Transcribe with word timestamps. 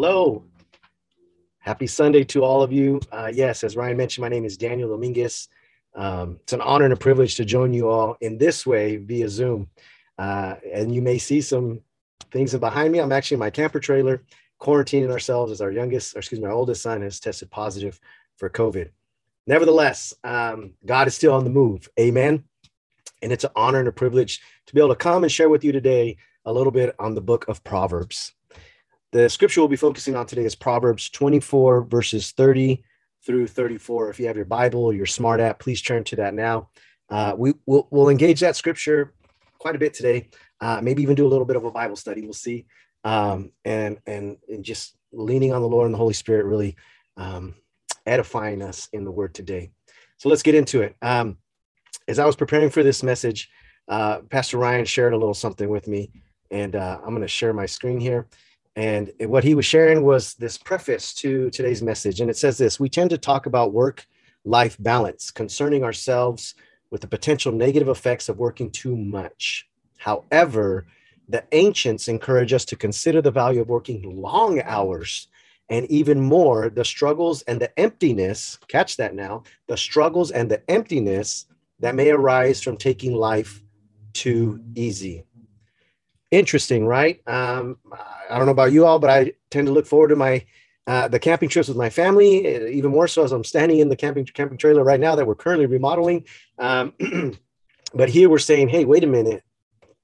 Hello. 0.00 0.44
Happy 1.58 1.88
Sunday 1.88 2.22
to 2.22 2.44
all 2.44 2.62
of 2.62 2.72
you. 2.72 3.00
Uh, 3.10 3.32
yes, 3.34 3.64
as 3.64 3.74
Ryan 3.74 3.96
mentioned, 3.96 4.22
my 4.22 4.28
name 4.28 4.44
is 4.44 4.56
Daniel 4.56 4.90
Dominguez. 4.90 5.48
Um, 5.96 6.38
it's 6.44 6.52
an 6.52 6.60
honor 6.60 6.84
and 6.84 6.92
a 6.92 6.96
privilege 6.96 7.34
to 7.34 7.44
join 7.44 7.72
you 7.72 7.88
all 7.88 8.16
in 8.20 8.38
this 8.38 8.64
way 8.64 8.98
via 8.98 9.28
Zoom. 9.28 9.68
Uh, 10.16 10.54
and 10.72 10.94
you 10.94 11.02
may 11.02 11.18
see 11.18 11.40
some 11.40 11.80
things 12.30 12.54
behind 12.54 12.92
me. 12.92 13.00
I'm 13.00 13.10
actually 13.10 13.34
in 13.34 13.40
my 13.40 13.50
camper 13.50 13.80
trailer, 13.80 14.22
quarantining 14.60 15.10
ourselves 15.10 15.50
as 15.50 15.60
our 15.60 15.72
youngest, 15.72 16.14
or 16.14 16.20
excuse 16.20 16.40
me, 16.40 16.46
our 16.46 16.52
oldest 16.52 16.82
son 16.82 17.02
has 17.02 17.18
tested 17.18 17.50
positive 17.50 17.98
for 18.36 18.48
COVID. 18.48 18.90
Nevertheless, 19.48 20.14
um, 20.22 20.74
God 20.86 21.08
is 21.08 21.16
still 21.16 21.34
on 21.34 21.42
the 21.42 21.50
move. 21.50 21.88
Amen. 21.98 22.44
And 23.20 23.32
it's 23.32 23.42
an 23.42 23.50
honor 23.56 23.80
and 23.80 23.88
a 23.88 23.92
privilege 23.92 24.42
to 24.66 24.74
be 24.76 24.80
able 24.80 24.90
to 24.90 24.94
come 24.94 25.24
and 25.24 25.32
share 25.32 25.48
with 25.48 25.64
you 25.64 25.72
today 25.72 26.18
a 26.44 26.52
little 26.52 26.70
bit 26.70 26.94
on 27.00 27.16
the 27.16 27.20
book 27.20 27.48
of 27.48 27.64
Proverbs. 27.64 28.32
The 29.10 29.30
scripture 29.30 29.62
we'll 29.62 29.68
be 29.68 29.76
focusing 29.76 30.16
on 30.16 30.26
today 30.26 30.44
is 30.44 30.54
Proverbs 30.54 31.08
24, 31.08 31.84
verses 31.84 32.32
30 32.32 32.84
through 33.24 33.46
34. 33.46 34.10
If 34.10 34.20
you 34.20 34.26
have 34.26 34.36
your 34.36 34.44
Bible 34.44 34.84
or 34.84 34.92
your 34.92 35.06
smart 35.06 35.40
app, 35.40 35.58
please 35.58 35.80
turn 35.80 36.04
to 36.04 36.16
that 36.16 36.34
now. 36.34 36.68
Uh, 37.08 37.34
we, 37.34 37.54
will 37.64 37.88
we'll 37.90 38.10
engage 38.10 38.40
that 38.40 38.54
scripture 38.54 39.14
quite 39.58 39.74
a 39.74 39.78
bit 39.78 39.94
today, 39.94 40.28
uh, 40.60 40.80
maybe 40.82 41.02
even 41.02 41.14
do 41.14 41.26
a 41.26 41.28
little 41.28 41.46
bit 41.46 41.56
of 41.56 41.64
a 41.64 41.70
Bible 41.70 41.96
study. 41.96 42.20
We'll 42.20 42.34
see. 42.34 42.66
Um, 43.02 43.50
and, 43.64 43.98
and, 44.06 44.36
and 44.46 44.62
just 44.62 44.94
leaning 45.10 45.54
on 45.54 45.62
the 45.62 45.68
Lord 45.68 45.86
and 45.86 45.94
the 45.94 45.98
Holy 45.98 46.12
Spirit, 46.12 46.44
really 46.44 46.76
um, 47.16 47.54
edifying 48.04 48.60
us 48.60 48.90
in 48.92 49.04
the 49.04 49.10
word 49.10 49.32
today. 49.32 49.70
So 50.18 50.28
let's 50.28 50.42
get 50.42 50.54
into 50.54 50.82
it. 50.82 50.96
Um, 51.00 51.38
as 52.08 52.18
I 52.18 52.26
was 52.26 52.36
preparing 52.36 52.68
for 52.68 52.82
this 52.82 53.02
message, 53.02 53.48
uh, 53.88 54.18
Pastor 54.28 54.58
Ryan 54.58 54.84
shared 54.84 55.14
a 55.14 55.18
little 55.18 55.32
something 55.32 55.70
with 55.70 55.88
me, 55.88 56.12
and 56.50 56.76
uh, 56.76 56.98
I'm 57.02 57.10
going 57.10 57.22
to 57.22 57.28
share 57.28 57.54
my 57.54 57.64
screen 57.64 58.00
here. 58.00 58.28
And 58.78 59.10
what 59.18 59.42
he 59.42 59.56
was 59.56 59.66
sharing 59.66 60.04
was 60.04 60.34
this 60.34 60.56
preface 60.56 61.12
to 61.14 61.50
today's 61.50 61.82
message. 61.82 62.20
And 62.20 62.30
it 62.30 62.36
says 62.36 62.58
this 62.58 62.78
We 62.78 62.88
tend 62.88 63.10
to 63.10 63.18
talk 63.18 63.46
about 63.46 63.72
work 63.72 64.06
life 64.44 64.76
balance, 64.78 65.32
concerning 65.32 65.82
ourselves 65.82 66.54
with 66.92 67.00
the 67.00 67.08
potential 67.08 67.50
negative 67.50 67.88
effects 67.88 68.28
of 68.28 68.38
working 68.38 68.70
too 68.70 68.96
much. 68.96 69.66
However, 69.96 70.86
the 71.28 71.42
ancients 71.50 72.06
encourage 72.06 72.52
us 72.52 72.64
to 72.66 72.76
consider 72.76 73.20
the 73.20 73.32
value 73.32 73.62
of 73.62 73.68
working 73.68 74.22
long 74.22 74.62
hours 74.62 75.26
and 75.68 75.84
even 75.90 76.20
more 76.20 76.70
the 76.70 76.84
struggles 76.84 77.42
and 77.42 77.60
the 77.60 77.76
emptiness 77.80 78.60
catch 78.68 78.96
that 78.98 79.12
now 79.12 79.42
the 79.66 79.76
struggles 79.76 80.30
and 80.30 80.48
the 80.48 80.62
emptiness 80.70 81.46
that 81.80 81.96
may 81.96 82.10
arise 82.10 82.62
from 82.62 82.76
taking 82.76 83.12
life 83.12 83.60
too 84.12 84.60
easy 84.76 85.24
interesting, 86.30 86.86
right? 86.86 87.20
Um, 87.26 87.78
I 88.30 88.36
don't 88.36 88.46
know 88.46 88.52
about 88.52 88.72
you 88.72 88.86
all, 88.86 88.98
but 88.98 89.10
I 89.10 89.32
tend 89.50 89.66
to 89.66 89.72
look 89.72 89.86
forward 89.86 90.08
to 90.08 90.16
my 90.16 90.44
uh, 90.86 91.06
the 91.06 91.18
camping 91.18 91.50
trips 91.50 91.68
with 91.68 91.76
my 91.76 91.90
family, 91.90 92.46
uh, 92.46 92.66
even 92.66 92.90
more 92.90 93.06
so 93.06 93.22
as 93.22 93.30
I'm 93.30 93.44
standing 93.44 93.80
in 93.80 93.90
the 93.90 93.96
camping 93.96 94.24
camping 94.24 94.56
trailer 94.56 94.82
right 94.82 94.98
now 94.98 95.14
that 95.14 95.26
we're 95.26 95.34
currently 95.34 95.66
remodeling. 95.66 96.24
Um, 96.58 96.94
but 97.94 98.08
here 98.08 98.30
we're 98.30 98.38
saying, 98.38 98.68
hey, 98.68 98.86
wait 98.86 99.04
a 99.04 99.06
minute, 99.06 99.42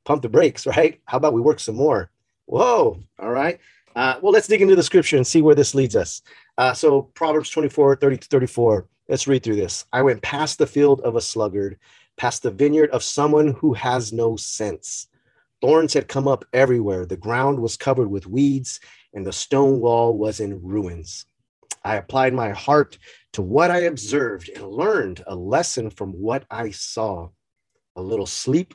pump 0.05 0.21
the 0.23 0.29
brakes, 0.29 0.67
right? 0.67 1.01
How 1.07 1.17
about 1.17 1.33
we 1.33 1.41
work 1.41 1.59
some 1.59 1.77
more? 1.77 2.11
Whoa, 2.47 3.03
all 3.19 3.31
right. 3.31 3.59
Uh, 3.97 4.19
well, 4.21 4.33
let's 4.33 4.49
dig 4.49 4.61
into 4.61 4.77
the 4.77 4.83
scripture 4.83 5.17
and 5.17 5.27
see 5.27 5.41
where 5.41 5.55
this 5.55 5.75
leads 5.75 5.97
us. 5.97 6.21
Uh, 6.59 6.75
so 6.75 7.03
Proverbs 7.03 7.49
24, 7.49 7.97
30 7.97 8.17
to 8.19 8.29
34. 8.29 8.87
Let's 9.09 9.27
read 9.27 9.43
through 9.43 9.57
this. 9.57 9.85
I 9.93 10.03
went 10.03 10.23
past 10.23 10.59
the 10.59 10.67
field 10.67 11.01
of 11.01 11.17
a 11.17 11.21
sluggard, 11.21 11.79
past 12.17 12.43
the 12.43 12.51
vineyard 12.51 12.91
of 12.91 13.03
someone 13.03 13.53
who 13.53 13.73
has 13.73 14.13
no 14.13 14.37
sense. 14.37 15.09
Thorns 15.65 15.95
had 15.95 16.09
come 16.09 16.29
up 16.29 16.45
everywhere. 16.53 17.07
The 17.07 17.17
ground 17.17 17.59
was 17.59 17.79
covered 17.79 18.11
with 18.11 18.27
weeds, 18.27 18.81
and 19.15 19.27
the 19.27 19.33
stone 19.33 19.81
wall 19.81 20.15
was 20.15 20.39
in 20.39 20.63
ruins. 20.63 21.25
I 21.83 21.97
applied 21.97 22.35
my 22.35 22.51
heart 22.51 22.99
to 23.33 23.41
what 23.41 23.71
I 23.71 23.79
observed 23.79 24.51
and 24.51 24.69
learned 24.69 25.25
a 25.27 25.35
lesson 25.35 25.89
from 25.89 26.13
what 26.13 26.45
I 26.51 26.71
saw. 26.71 27.31
A 27.97 28.03
little 28.03 28.27
sleep, 28.27 28.75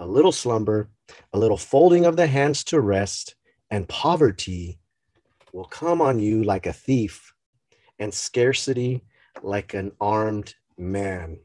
a 0.00 0.06
little 0.08 0.32
slumber, 0.32 0.90
a 1.32 1.38
little 1.38 1.56
folding 1.56 2.04
of 2.04 2.16
the 2.16 2.26
hands 2.26 2.64
to 2.64 2.80
rest, 2.80 3.36
and 3.70 3.88
poverty 3.88 4.80
will 5.52 5.66
come 5.66 6.00
on 6.00 6.18
you 6.18 6.42
like 6.42 6.66
a 6.66 6.72
thief, 6.72 7.32
and 8.00 8.12
scarcity 8.12 9.04
like 9.40 9.72
an 9.72 9.92
armed 10.00 10.56
man. 10.76 11.38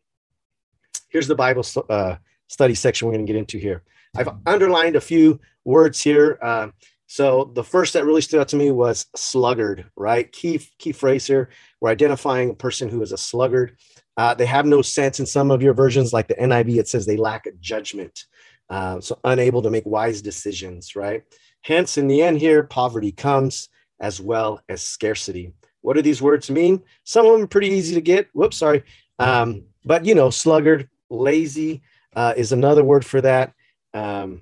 Here's 1.10 1.28
the 1.28 1.36
Bible 1.36 1.64
uh, 1.90 2.16
study 2.48 2.74
section 2.74 3.08
we're 3.08 3.14
going 3.14 3.28
to 3.28 3.32
get 3.32 3.38
into 3.38 3.60
here. 3.60 3.84
I've 4.16 4.30
underlined 4.46 4.96
a 4.96 5.02
few 5.02 5.40
words 5.66 6.02
here. 6.02 6.38
Uh, 6.42 6.68
so 7.08 7.52
the 7.56 7.64
first 7.64 7.94
that 7.94 8.06
really 8.06 8.22
stood 8.22 8.40
out 8.40 8.48
to 8.50 8.56
me 8.56 8.72
was 8.72 9.08
sluggard, 9.16 9.86
right? 9.96 10.32
Key 10.32 10.62
key 10.80 10.92
phrase 10.92 11.26
here. 11.26 11.50
We're 11.82 11.90
identifying 11.90 12.50
a 12.50 12.56
person 12.56 12.90
who 12.90 13.02
is 13.02 13.12
a 13.12 13.18
sluggard. 13.18 13.78
Uh, 14.18 14.34
they 14.34 14.46
have 14.46 14.66
no 14.66 14.82
sense 14.82 15.20
in 15.20 15.26
some 15.26 15.52
of 15.52 15.62
your 15.62 15.74
versions, 15.74 16.14
like 16.14 16.28
the 16.28 16.36
NIV. 16.36 16.78
It 16.78 16.88
says 16.88 17.06
they 17.06 17.18
lack 17.18 17.48
judgment, 17.60 18.26
uh, 18.70 19.00
so 19.00 19.20
unable 19.24 19.62
to 19.64 19.72
make 19.72 19.86
wise 19.86 20.22
decisions, 20.22 20.96
right? 20.96 21.24
Hence, 21.64 21.98
in 21.98 22.08
the 22.08 22.22
end, 22.22 22.40
here 22.40 22.64
poverty 22.64 23.12
comes 23.12 23.70
as 24.00 24.22
well 24.22 24.62
as 24.70 24.82
scarcity. 24.82 25.54
What 25.82 25.96
do 25.96 26.02
these 26.02 26.22
words 26.22 26.50
mean? 26.52 26.84
Some 27.04 27.26
of 27.26 27.34
them 27.34 27.44
are 27.44 27.48
pretty 27.48 27.70
easy 27.70 27.96
to 27.96 28.02
get. 28.02 28.28
Whoops, 28.34 28.58
sorry. 28.58 28.84
Um, 29.20 29.64
but 29.86 30.06
you 30.06 30.16
know, 30.16 30.30
sluggard, 30.30 30.90
lazy 31.10 31.82
uh, 32.16 32.34
is 32.38 32.52
another 32.52 32.84
word 32.84 33.06
for 33.06 33.22
that. 33.22 33.54
Um, 33.94 34.42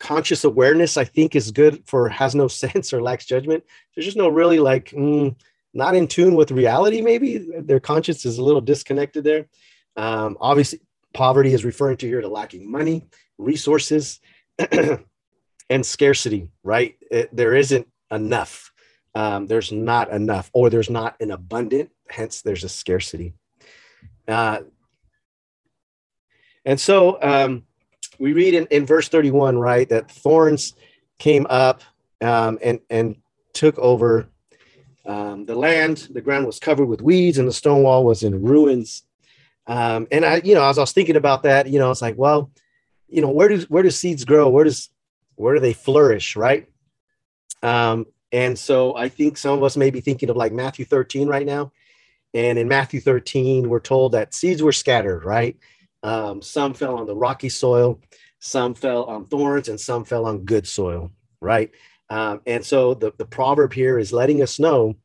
conscious 0.00 0.44
awareness, 0.44 0.96
I 0.96 1.04
think, 1.04 1.36
is 1.36 1.52
good 1.52 1.84
for 1.86 2.08
has 2.08 2.34
no 2.34 2.48
sense 2.64 2.92
or 2.92 3.02
lacks 3.02 3.26
judgment. 3.26 3.62
There's 3.94 4.06
just 4.06 4.16
no 4.16 4.28
really 4.28 4.58
like 4.58 4.90
mm, 4.90 5.36
not 5.72 5.94
in 5.94 6.08
tune 6.08 6.34
with 6.34 6.50
reality. 6.50 7.00
Maybe 7.00 7.46
their 7.60 7.80
conscience 7.80 8.26
is 8.26 8.38
a 8.38 8.42
little 8.42 8.60
disconnected 8.60 9.22
there. 9.22 9.46
Um, 9.96 10.36
obviously, 10.40 10.80
poverty 11.14 11.52
is 11.52 11.64
referring 11.64 11.98
to 11.98 12.06
here 12.06 12.20
to 12.20 12.28
lacking 12.28 12.70
money, 12.70 13.06
resources, 13.38 14.20
and 15.70 15.86
scarcity. 15.86 16.48
Right? 16.64 16.96
It, 17.10 17.34
there 17.34 17.54
isn't 17.54 17.86
enough. 18.10 18.72
Um, 19.14 19.46
there's 19.46 19.72
not 19.72 20.10
enough, 20.10 20.50
or 20.52 20.70
there's 20.70 20.90
not 20.90 21.16
an 21.20 21.30
abundant. 21.30 21.90
Hence, 22.08 22.42
there's 22.42 22.64
a 22.64 22.68
scarcity. 22.68 23.34
Uh, 24.26 24.60
and 26.64 26.80
so 26.80 27.20
um, 27.20 27.64
we 28.20 28.34
read 28.34 28.54
in, 28.54 28.66
in 28.66 28.86
verse 28.86 29.08
31, 29.08 29.58
right, 29.58 29.88
that 29.88 30.10
thorns 30.10 30.74
came 31.18 31.46
up 31.48 31.82
um, 32.20 32.58
and, 32.62 32.78
and 32.90 33.16
took 33.54 33.76
over 33.78 34.28
um, 35.06 35.46
the 35.46 35.54
land. 35.54 36.08
The 36.12 36.20
ground 36.20 36.46
was 36.46 36.60
covered 36.60 36.84
with 36.84 37.00
weeds 37.00 37.38
and 37.38 37.48
the 37.48 37.52
stone 37.52 37.82
wall 37.82 38.04
was 38.04 38.22
in 38.22 38.42
ruins. 38.42 39.02
Um, 39.66 40.06
and 40.12 40.24
I, 40.24 40.42
you 40.44 40.54
know, 40.54 40.64
as 40.64 40.78
I 40.78 40.82
was 40.82 40.92
thinking 40.92 41.16
about 41.16 41.42
that, 41.44 41.68
you 41.68 41.78
know, 41.78 41.90
it's 41.90 42.02
like, 42.02 42.18
well, 42.18 42.50
you 43.08 43.22
know, 43.22 43.30
where 43.30 43.48
does 43.48 43.68
where 43.68 43.82
do 43.82 43.90
seeds 43.90 44.24
grow? 44.24 44.48
Where 44.48 44.64
does 44.64 44.90
where 45.36 45.54
do 45.54 45.60
they 45.60 45.72
flourish, 45.72 46.36
right? 46.36 46.68
Um, 47.62 48.06
and 48.32 48.58
so 48.58 48.96
I 48.96 49.08
think 49.08 49.38
some 49.38 49.56
of 49.56 49.62
us 49.62 49.76
may 49.76 49.90
be 49.90 50.00
thinking 50.00 50.30
of 50.30 50.36
like 50.36 50.52
Matthew 50.52 50.84
13 50.84 51.26
right 51.26 51.46
now. 51.46 51.72
And 52.34 52.58
in 52.58 52.68
Matthew 52.68 53.00
13, 53.00 53.68
we're 53.68 53.80
told 53.80 54.12
that 54.12 54.34
seeds 54.34 54.62
were 54.62 54.72
scattered, 54.72 55.24
right? 55.24 55.56
Um, 56.02 56.42
some 56.42 56.74
fell 56.74 56.96
on 56.96 57.06
the 57.06 57.16
rocky 57.16 57.48
soil, 57.48 58.00
some 58.38 58.74
fell 58.74 59.04
on 59.04 59.26
thorns, 59.26 59.68
and 59.68 59.78
some 59.78 60.04
fell 60.04 60.26
on 60.26 60.44
good 60.44 60.66
soil, 60.66 61.10
right? 61.40 61.70
Um, 62.08 62.40
and 62.46 62.64
so 62.64 62.94
the, 62.94 63.12
the 63.18 63.26
proverb 63.26 63.72
here 63.72 63.98
is 63.98 64.12
letting 64.12 64.42
us 64.42 64.58
know 64.58 64.96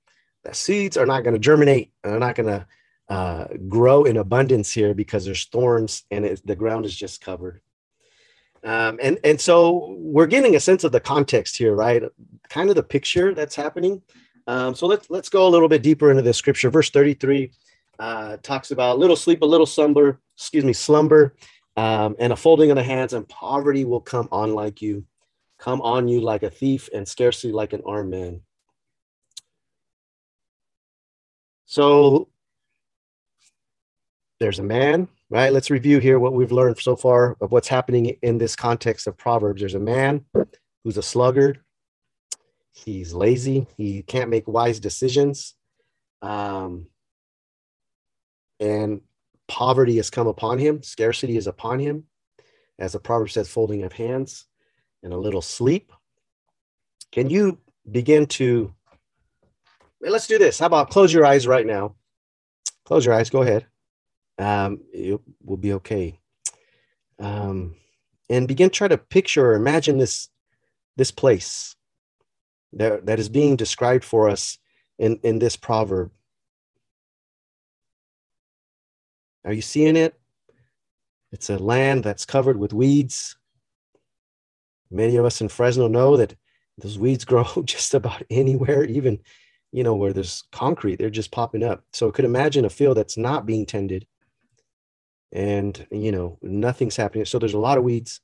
that 0.43 0.55
seeds 0.55 0.97
are 0.97 1.05
not 1.05 1.23
going 1.23 1.33
to 1.33 1.39
germinate 1.39 1.91
and 2.03 2.11
they're 2.11 2.19
not 2.19 2.35
going 2.35 2.49
to 2.49 2.67
uh, 3.09 3.47
grow 3.67 4.03
in 4.05 4.17
abundance 4.17 4.71
here 4.71 4.93
because 4.93 5.25
there's 5.25 5.45
thorns 5.45 6.03
and 6.09 6.25
it, 6.25 6.41
the 6.45 6.55
ground 6.55 6.85
is 6.85 6.95
just 6.95 7.21
covered. 7.21 7.61
Um, 8.63 8.99
and 8.99 9.19
and 9.23 9.39
so 9.39 9.95
we're 9.99 10.25
getting 10.25 10.55
a 10.55 10.59
sense 10.59 10.83
of 10.83 10.91
the 10.91 10.99
context 10.99 11.55
here, 11.55 11.75
right? 11.75 12.01
Kind 12.49 12.69
of 12.71 12.75
the 12.75 12.81
picture 12.81 13.35
that's 13.35 13.55
happening. 13.55 14.01
Um, 14.47 14.73
so 14.73 14.87
let's 14.87 15.07
let's 15.11 15.29
go 15.29 15.47
a 15.47 15.49
little 15.49 15.69
bit 15.69 15.83
deeper 15.83 16.09
into 16.09 16.23
the 16.23 16.33
scripture. 16.33 16.71
Verse 16.71 16.89
33 16.89 17.51
uh, 17.99 18.37
talks 18.37 18.71
about 18.71 18.99
little 18.99 19.15
sleep, 19.15 19.41
a 19.41 19.45
little 19.45 19.65
slumber, 19.65 20.19
excuse 20.35 20.63
me, 20.63 20.73
slumber, 20.73 21.35
um, 21.77 22.15
and 22.19 22.31
a 22.33 22.35
folding 22.35 22.71
of 22.71 22.75
the 22.75 22.83
hands, 22.83 23.13
and 23.13 23.27
poverty 23.27 23.85
will 23.85 24.01
come 24.01 24.29
on 24.31 24.53
like 24.53 24.81
you, 24.81 25.05
come 25.57 25.81
on 25.81 26.07
you 26.07 26.21
like 26.21 26.43
a 26.43 26.49
thief, 26.49 26.89
and 26.93 27.07
scarcely 27.07 27.51
like 27.51 27.73
an 27.73 27.81
armed 27.85 28.11
man. 28.11 28.41
So 31.65 32.29
there's 34.39 34.59
a 34.59 34.63
man, 34.63 35.07
right? 35.29 35.51
Let's 35.51 35.71
review 35.71 35.99
here 35.99 36.19
what 36.19 36.33
we've 36.33 36.51
learned 36.51 36.77
so 36.79 36.95
far 36.95 37.35
of 37.41 37.51
what's 37.51 37.67
happening 37.67 38.17
in 38.21 38.37
this 38.37 38.55
context 38.55 39.07
of 39.07 39.17
Proverbs. 39.17 39.61
There's 39.61 39.75
a 39.75 39.79
man 39.79 40.25
who's 40.83 40.97
a 40.97 41.03
sluggard. 41.03 41.61
He's 42.71 43.13
lazy. 43.13 43.67
He 43.77 44.03
can't 44.03 44.29
make 44.29 44.47
wise 44.47 44.79
decisions. 44.79 45.55
Um, 46.21 46.87
and 48.59 49.01
poverty 49.47 49.97
has 49.97 50.09
come 50.09 50.27
upon 50.27 50.59
him, 50.59 50.81
scarcity 50.81 51.37
is 51.37 51.47
upon 51.47 51.79
him, 51.79 52.05
as 52.79 52.93
the 52.93 52.99
proverb 52.99 53.31
says, 53.31 53.49
folding 53.49 53.83
of 53.83 53.93
hands 53.93 54.45
and 55.03 55.13
a 55.13 55.17
little 55.17 55.41
sleep. 55.41 55.91
Can 57.11 57.29
you 57.29 57.59
begin 57.89 58.25
to 58.25 58.73
let's 60.01 60.27
do 60.27 60.37
this. 60.37 60.59
How 60.59 60.67
about 60.67 60.89
close 60.89 61.13
your 61.13 61.25
eyes 61.25 61.47
right 61.47 61.65
now? 61.65 61.95
Close 62.85 63.05
your 63.05 63.15
eyes. 63.15 63.29
Go 63.29 63.41
ahead. 63.41 63.65
Um, 64.37 64.81
it 64.93 65.19
will 65.43 65.57
be 65.57 65.73
okay. 65.73 66.19
Um, 67.19 67.75
and 68.29 68.47
begin 68.47 68.69
try 68.69 68.87
to 68.87 68.97
picture 68.97 69.51
or 69.51 69.55
imagine 69.55 69.97
this 69.97 70.29
this 70.97 71.11
place 71.11 71.75
that, 72.73 73.05
that 73.05 73.19
is 73.19 73.29
being 73.29 73.55
described 73.55 74.03
for 74.05 74.29
us 74.29 74.57
in, 74.97 75.19
in 75.23 75.39
this 75.39 75.57
proverb. 75.57 76.11
Are 79.45 79.53
you 79.53 79.61
seeing 79.61 79.95
it? 79.95 80.19
It's 81.31 81.49
a 81.49 81.57
land 81.57 82.03
that's 82.03 82.25
covered 82.25 82.57
with 82.57 82.73
weeds. 82.73 83.37
Many 84.89 85.17
of 85.17 85.25
us 85.25 85.41
in 85.41 85.49
Fresno 85.49 85.87
know 85.87 86.17
that 86.17 86.35
those 86.77 86.97
weeds 86.97 87.25
grow 87.25 87.45
just 87.63 87.93
about 87.93 88.23
anywhere, 88.29 88.83
even 88.85 89.19
you 89.71 89.83
know 89.83 89.95
where 89.95 90.13
there's 90.13 90.43
concrete, 90.51 90.97
they're 90.97 91.09
just 91.09 91.31
popping 91.31 91.63
up. 91.63 91.83
So 91.93 92.07
I 92.07 92.11
could 92.11 92.25
imagine 92.25 92.65
a 92.65 92.69
field 92.69 92.97
that's 92.97 93.17
not 93.17 93.45
being 93.45 93.65
tended 93.65 94.07
and 95.31 95.85
you 95.91 96.11
know 96.11 96.39
nothing's 96.41 96.95
happening. 96.95 97.25
So 97.25 97.37
there's 97.37 97.53
a 97.53 97.59
lot 97.59 97.77
of 97.77 97.83
weeds. 97.83 98.21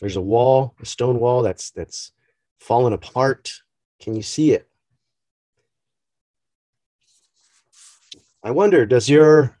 There's 0.00 0.16
a 0.16 0.20
wall, 0.20 0.74
a 0.80 0.86
stone 0.86 1.20
wall 1.20 1.42
that's 1.42 1.70
that's 1.70 2.12
fallen 2.58 2.92
apart. 2.92 3.52
Can 4.00 4.16
you 4.16 4.22
see 4.22 4.52
it? 4.52 4.68
I 8.42 8.50
wonder, 8.50 8.84
does 8.84 9.08
your 9.08 9.58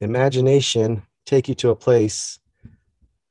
imagination 0.00 1.02
take 1.26 1.48
you 1.48 1.54
to 1.56 1.70
a 1.70 1.76
place, 1.76 2.38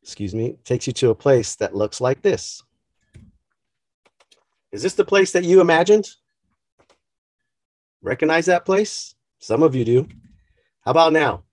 excuse 0.03 0.33
me, 0.33 0.57
takes 0.63 0.87
you 0.87 0.93
to 0.93 1.09
a 1.09 1.15
place 1.15 1.55
that 1.55 1.75
looks 1.75 1.99
like 1.99 2.21
this? 2.21 2.63
Is 4.71 4.83
this 4.83 4.93
the 4.93 5.05
place 5.05 5.31
that 5.31 5.43
you 5.43 5.61
imagined? 5.61 6.07
Recognize 8.01 8.45
that 8.45 8.65
place? 8.65 9.15
Some 9.39 9.63
of 9.63 9.75
you 9.75 9.83
do. 9.83 10.07
How 10.81 10.91
about 10.91 11.13
now? 11.13 11.43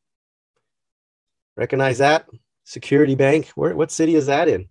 Recognize 1.56 1.98
that? 1.98 2.28
Security 2.64 3.14
Bank. 3.14 3.48
Where 3.54 3.74
what 3.74 3.90
city 3.90 4.14
is 4.14 4.26
that 4.26 4.48
in? 4.48 4.68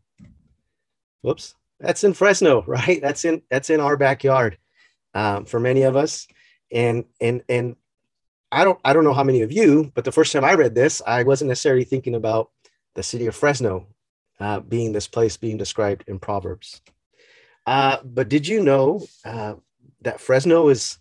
Whoops. 1.22 1.56
That's 1.80 2.04
in 2.04 2.14
Fresno, 2.14 2.64
right? 2.68 3.02
That's 3.02 3.26
in 3.26 3.42
that's 3.50 3.70
in 3.70 3.80
our 3.80 3.98
backyard 3.98 4.58
um, 5.14 5.46
for 5.46 5.60
many 5.60 5.84
of 5.84 5.96
us. 5.96 6.28
And 6.72 7.06
and 7.20 7.42
and 7.50 7.76
I 8.52 8.64
don't 8.64 8.80
I 8.86 8.94
don't 8.94 9.04
know 9.04 9.14
how 9.14 9.24
many 9.24 9.42
of 9.42 9.52
you, 9.52 9.92
but 9.96 10.06
the 10.06 10.12
first 10.12 10.32
time 10.32 10.46
I 10.46 10.54
read 10.54 10.76
this, 10.76 11.02
I 11.06 11.24
wasn't 11.24 11.50
necessarily 11.50 11.84
thinking 11.84 12.16
about 12.16 12.52
the 12.94 13.04
city 13.04 13.28
of 13.28 13.36
Fresno 13.36 13.88
uh, 14.40 14.60
being 14.60 14.92
this 14.92 15.08
place 15.08 15.38
being 15.38 15.58
described 15.58 16.04
in 16.08 16.20
Proverbs. 16.20 16.82
Uh, 17.66 17.98
but 18.04 18.30
did 18.30 18.48
you 18.48 18.64
know 18.64 19.06
uh, 19.26 19.56
that 20.02 20.22
Fresno 20.22 20.70
is 20.70 21.00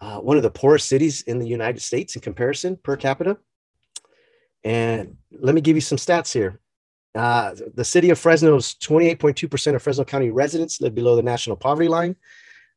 uh, 0.00 0.18
one 0.18 0.36
of 0.36 0.42
the 0.42 0.50
poorest 0.50 0.88
cities 0.88 1.22
in 1.22 1.38
the 1.38 1.46
United 1.46 1.80
States 1.80 2.14
in 2.14 2.22
comparison 2.22 2.76
per 2.76 2.96
capita? 2.96 3.36
And 4.64 5.16
let 5.30 5.54
me 5.54 5.60
give 5.60 5.76
you 5.76 5.80
some 5.80 5.98
stats 5.98 6.32
here. 6.32 6.60
Uh, 7.14 7.54
the 7.74 7.84
city 7.84 8.10
of 8.10 8.18
Fresno's 8.18 8.74
28.2% 8.74 9.74
of 9.74 9.82
Fresno 9.82 10.04
County 10.04 10.30
residents 10.30 10.80
live 10.80 10.94
below 10.94 11.16
the 11.16 11.22
national 11.22 11.56
poverty 11.56 11.88
line, 11.88 12.16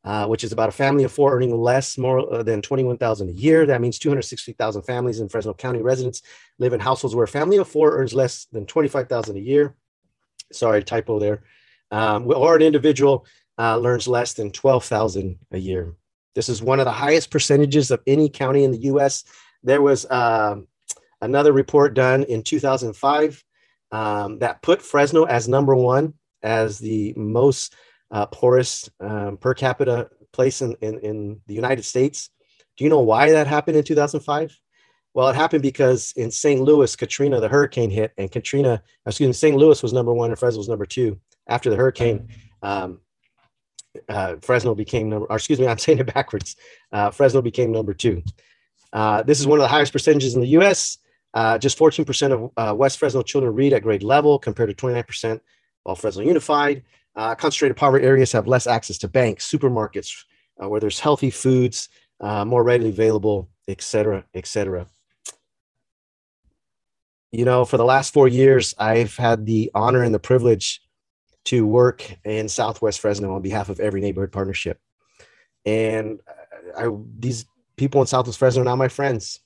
uh, 0.04 0.26
which 0.26 0.44
is 0.44 0.52
about 0.52 0.70
a 0.70 0.72
family 0.72 1.04
of 1.04 1.12
four 1.12 1.36
earning 1.36 1.56
less 1.56 1.98
more 1.98 2.34
uh, 2.34 2.44
than 2.44 2.62
21,000 2.62 3.30
a 3.30 3.34
year. 3.34 3.66
That 3.66 3.82
means 3.82 4.00
260,000 4.00 4.82
families 4.82 5.20
in 5.20 5.30
Fresno 5.30 5.54
County 5.54 5.82
residents 5.82 6.22
live 6.58 6.74
in 6.74 6.80
households 6.80 7.16
where 7.16 7.26
a 7.26 7.28
family 7.28 7.58
of 7.58 7.68
four 7.68 7.98
earns 7.98 8.14
less 8.14 8.46
than 8.46 8.66
25,000 8.66 9.38
a 9.38 9.40
year. 9.40 9.76
Sorry, 10.52 10.84
typo 10.84 11.20
there. 11.20 11.44
Um, 11.92 12.32
or 12.32 12.56
an 12.56 12.62
individual 12.62 13.26
uh, 13.60 13.78
learns 13.78 14.08
less 14.08 14.34
than 14.34 14.52
12,000 14.52 15.38
a 15.52 15.58
year. 15.58 15.94
This 16.34 16.50
is 16.50 16.64
one 16.64 16.80
of 16.80 16.86
the 16.86 16.92
highest 16.92 17.30
percentages 17.30 17.92
of 17.92 18.02
any 18.08 18.30
county 18.30 18.64
in 18.64 18.72
the 18.72 18.84
U.S. 18.84 19.26
There 19.64 19.82
was 19.82 20.10
um, 20.10 20.68
another 21.22 21.52
report 21.52 21.94
done 21.94 22.24
in 22.24 22.42
2005 22.42 23.44
um, 23.92 24.40
that 24.40 24.62
put 24.62 24.82
Fresno 24.82 25.26
as 25.26 25.48
number 25.48 25.76
one 25.76 26.14
as 26.42 26.80
the 26.80 27.14
most 27.16 27.76
uh, 28.12 28.26
poorest 28.28 28.90
um, 29.00 29.38
per 29.38 29.54
capita 29.54 30.10
place 30.32 30.62
in, 30.62 30.76
in, 30.82 31.00
in 31.00 31.42
the 31.48 31.54
United 31.54 31.84
States. 31.84 32.30
Do 32.78 32.84
you 32.84 32.90
know 32.90 33.00
why 33.00 33.32
that 33.32 33.48
happened 33.48 33.78
in 33.78 33.84
2005? 33.84 34.58
Well, 35.14 35.28
it 35.28 35.36
happened 35.36 35.62
because 35.62 36.14
in 36.16 36.32
St. 36.32 36.62
Louis, 36.62 36.96
Katrina, 36.96 37.42
the 37.42 37.50
hurricane 37.50 37.90
hit, 37.90 38.14
and 38.18 38.32
Katrina, 38.32 38.82
excuse 39.06 39.28
me, 39.28 39.34
St. 39.34 39.58
Louis 39.58 39.82
was 39.84 39.92
number 39.92 40.14
one 40.14 40.30
and 40.30 40.40
Fresno 40.40 40.60
was 40.60 40.70
number 40.70 40.86
two. 40.86 41.20
After 41.48 41.70
the 41.70 41.76
hurricane, 41.76 42.30
um, 42.62 43.02
uh, 44.08 44.36
Fresno 44.42 44.74
became 44.74 45.10
number, 45.10 45.26
or 45.26 45.36
excuse 45.36 45.60
me, 45.60 45.68
I'm 45.70 45.78
saying 45.78 46.00
it 46.00 46.14
backwards. 46.14 46.56
Uh, 46.92 47.12
Fresno 47.12 47.42
became 47.42 47.72
number 47.72 47.94
two. 47.94 48.24
Uh, 48.94 49.24
this 49.24 49.40
is 49.40 49.48
one 49.48 49.60
of 49.60 49.64
the 49.64 49.70
highest 49.70 49.92
percentages 49.92 50.36
in 50.36 50.42
the 50.42 50.48
U.S. 50.48 50.98
Uh, 51.34 51.58
just 51.58 51.78
14% 51.78 52.32
of 52.32 52.52
uh, 52.58 52.74
West 52.76 52.98
Fresno 52.98 53.22
children 53.22 53.54
read 53.54 53.74
at 53.74 53.84
grade 53.84 54.04
level 54.04 54.38
compared 54.38 54.70
to 54.70 54.76
29% 54.76 55.40
while 55.84 55.96
Fresno 55.96 56.24
Unified. 56.24 56.84
Uh, 57.16 57.36
concentrated 57.36 57.76
poverty 57.76 58.06
areas 58.06 58.32
have 58.32 58.48
less 58.48 58.68
access 58.68 58.98
to 58.98 59.08
banks, 59.08 59.50
supermarkets, 59.50 60.24
uh, 60.62 60.70
where 60.70 60.80
there's 60.80 61.00
healthy 61.00 61.30
foods 61.30 61.90
uh, 62.22 62.46
more 62.46 62.64
readily 62.64 62.90
available, 62.90 63.50
et 63.68 63.82
cetera, 63.82 64.24
et 64.34 64.48
cetera. 64.48 64.88
You 67.32 67.46
know, 67.46 67.66
for 67.66 67.78
the 67.78 67.86
last 67.86 68.14
four 68.14 68.28
years, 68.28 68.76
I've 68.78 69.16
had 69.16 69.46
the 69.46 69.72
honor 69.74 70.04
and 70.04 70.14
the 70.14 70.20
privilege 70.20 70.82
to 71.46 71.66
work 71.66 72.16
in 72.24 72.48
Southwest 72.48 73.00
Fresno 73.00 73.34
on 73.34 73.42
behalf 73.42 73.70
of 73.70 73.80
Every 73.80 74.02
Neighborhood 74.02 74.32
Partnership. 74.32 74.80
And 75.66 76.20
I, 76.78 76.88
these 77.20 77.46
people 77.78 78.02
in 78.02 78.08
Southwest 78.08 78.38
Fresno 78.38 78.62
are 78.62 78.66
now 78.66 78.76
my 78.76 78.90
friends. 78.90 79.40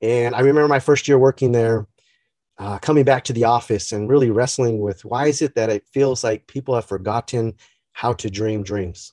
And 0.00 0.34
I 0.34 0.40
remember 0.40 0.68
my 0.68 0.80
first 0.80 1.08
year 1.08 1.18
working 1.18 1.52
there, 1.52 1.86
uh, 2.58 2.78
coming 2.78 3.04
back 3.04 3.24
to 3.24 3.32
the 3.32 3.44
office 3.44 3.92
and 3.92 4.08
really 4.08 4.30
wrestling 4.30 4.80
with 4.80 5.04
why 5.04 5.26
is 5.26 5.42
it 5.42 5.54
that 5.54 5.70
it 5.70 5.86
feels 5.92 6.22
like 6.22 6.46
people 6.46 6.74
have 6.74 6.84
forgotten 6.84 7.54
how 7.92 8.12
to 8.12 8.30
dream 8.30 8.62
dreams? 8.62 9.12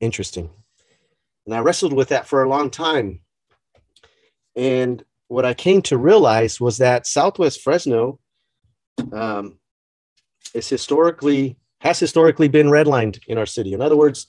Interesting. 0.00 0.50
And 1.46 1.54
I 1.54 1.60
wrestled 1.60 1.92
with 1.92 2.08
that 2.10 2.26
for 2.26 2.42
a 2.42 2.48
long 2.48 2.70
time. 2.70 3.20
And 4.54 5.04
what 5.28 5.44
I 5.44 5.54
came 5.54 5.82
to 5.82 5.96
realize 5.96 6.60
was 6.60 6.78
that 6.78 7.06
Southwest 7.06 7.62
Fresno 7.62 8.18
um, 9.12 9.58
is 10.54 10.68
historically 10.68 11.56
has 11.80 12.00
historically 12.00 12.48
been 12.48 12.66
redlined 12.66 13.20
in 13.28 13.38
our 13.38 13.46
city. 13.46 13.72
In 13.72 13.80
other 13.80 13.96
words, 13.96 14.26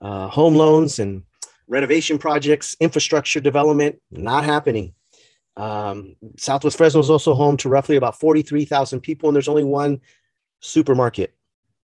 uh, 0.00 0.28
home 0.28 0.54
loans 0.54 1.00
and 1.00 1.24
renovation 1.66 2.18
projects, 2.18 2.76
infrastructure 2.78 3.40
development, 3.40 3.96
not 4.10 4.44
happening. 4.44 4.94
Um, 5.56 6.16
Southwest 6.36 6.76
Fresno 6.76 7.00
is 7.00 7.10
also 7.10 7.34
home 7.34 7.56
to 7.58 7.68
roughly 7.68 7.96
about 7.96 8.18
43,000 8.18 9.00
people, 9.00 9.28
and 9.28 9.36
there's 9.36 9.48
only 9.48 9.64
one 9.64 10.00
supermarket. 10.60 11.34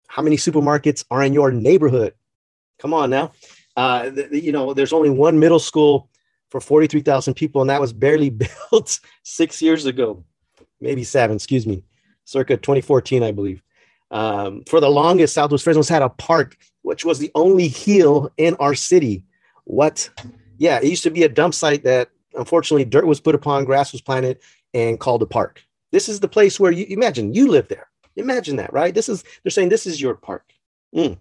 How 0.07 0.21
many 0.21 0.37
supermarkets 0.37 1.05
are 1.11 1.23
in 1.23 1.33
your 1.33 1.51
neighborhood? 1.51 2.13
Come 2.79 2.93
on 2.93 3.09
now. 3.09 3.31
Uh, 3.77 4.09
the, 4.09 4.27
you 4.31 4.51
know, 4.51 4.73
there's 4.73 4.93
only 4.93 5.09
one 5.09 5.39
middle 5.39 5.59
school 5.59 6.09
for 6.49 6.59
43,000 6.59 7.33
people, 7.33 7.61
and 7.61 7.69
that 7.69 7.79
was 7.79 7.93
barely 7.93 8.29
built 8.71 8.99
six 9.23 9.61
years 9.61 9.85
ago, 9.85 10.23
maybe 10.79 11.03
seven, 11.03 11.35
excuse 11.35 11.65
me, 11.65 11.83
circa 12.25 12.57
2014, 12.57 13.23
I 13.23 13.31
believe. 13.31 13.61
Um, 14.09 14.63
for 14.67 14.81
the 14.81 14.89
longest, 14.89 15.33
Southwest 15.33 15.63
Fresno's 15.63 15.87
had 15.87 16.01
a 16.01 16.09
park, 16.09 16.57
which 16.81 17.05
was 17.05 17.19
the 17.19 17.31
only 17.33 17.69
hill 17.69 18.29
in 18.37 18.55
our 18.55 18.75
city. 18.75 19.23
What? 19.63 20.09
Yeah, 20.57 20.79
it 20.79 20.89
used 20.89 21.03
to 21.03 21.11
be 21.11 21.23
a 21.23 21.29
dump 21.29 21.53
site 21.53 21.83
that 21.83 22.09
unfortunately 22.35 22.85
dirt 22.85 23.05
was 23.05 23.19
put 23.19 23.35
upon, 23.35 23.65
grass 23.65 23.91
was 23.91 24.01
planted, 24.01 24.39
and 24.73 24.99
called 24.99 25.21
a 25.21 25.25
park. 25.25 25.63
This 25.91 26.07
is 26.07 26.19
the 26.19 26.27
place 26.27 26.59
where 26.59 26.71
you 26.71 26.85
imagine 26.89 27.33
you 27.33 27.47
live 27.47 27.67
there. 27.67 27.87
Imagine 28.15 28.55
that, 28.57 28.73
right? 28.73 28.93
This 28.93 29.09
is 29.09 29.23
they're 29.43 29.51
saying 29.51 29.69
this 29.69 29.87
is 29.87 30.01
your 30.01 30.15
park. 30.15 30.53
Mm. 30.95 31.17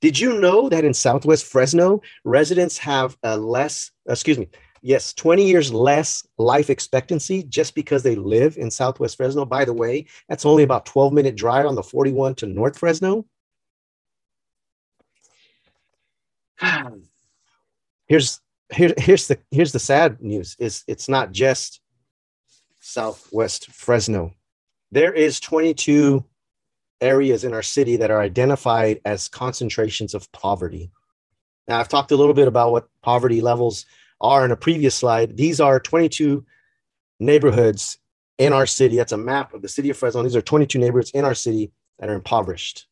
Did 0.00 0.18
you 0.18 0.40
know 0.40 0.68
that 0.68 0.84
in 0.84 0.94
Southwest 0.94 1.44
Fresno, 1.44 2.00
residents 2.24 2.78
have 2.78 3.16
a 3.22 3.36
less, 3.36 3.90
excuse 4.08 4.38
me, 4.38 4.48
yes, 4.80 5.12
20 5.12 5.46
years 5.46 5.72
less 5.74 6.26
life 6.38 6.70
expectancy 6.70 7.42
just 7.42 7.74
because 7.74 8.02
they 8.02 8.16
live 8.16 8.56
in 8.56 8.70
Southwest 8.70 9.16
Fresno? 9.18 9.44
By 9.44 9.64
the 9.66 9.74
way, 9.74 10.06
that's 10.28 10.46
only 10.46 10.62
about 10.62 10.86
12 10.86 11.12
minute 11.12 11.36
drive 11.36 11.66
on 11.66 11.74
the 11.74 11.82
41 11.82 12.36
to 12.36 12.46
North 12.46 12.78
Fresno. 12.78 13.26
here's 18.06 18.40
here, 18.72 18.94
here's 18.98 19.28
the 19.28 19.38
here's 19.50 19.72
the 19.72 19.78
sad 19.78 20.20
news 20.20 20.56
is 20.58 20.84
it's 20.86 21.08
not 21.08 21.32
just 21.32 21.80
southwest 22.80 23.70
fresno. 23.70 24.34
There 24.92 25.12
is 25.12 25.40
22 25.40 26.24
areas 27.00 27.44
in 27.44 27.54
our 27.54 27.62
city 27.62 27.96
that 27.96 28.10
are 28.10 28.20
identified 28.20 29.00
as 29.04 29.28
concentrations 29.28 30.14
of 30.14 30.30
poverty. 30.32 30.90
Now 31.68 31.78
i've 31.78 31.88
talked 31.88 32.10
a 32.10 32.16
little 32.16 32.34
bit 32.34 32.48
about 32.48 32.72
what 32.72 32.88
poverty 33.02 33.40
levels 33.40 33.86
are 34.20 34.44
in 34.44 34.50
a 34.50 34.56
previous 34.56 34.94
slide. 34.94 35.36
These 35.36 35.60
are 35.60 35.80
22 35.80 36.44
neighborhoods 37.20 37.98
in 38.38 38.52
our 38.52 38.66
city. 38.66 38.96
That's 38.96 39.12
a 39.12 39.18
map 39.18 39.54
of 39.54 39.62
the 39.62 39.68
city 39.68 39.90
of 39.90 39.96
fresno. 39.96 40.22
These 40.22 40.36
are 40.36 40.42
22 40.42 40.78
neighborhoods 40.78 41.10
in 41.10 41.24
our 41.24 41.34
city 41.34 41.72
that 41.98 42.08
are 42.08 42.14
impoverished. 42.14 42.86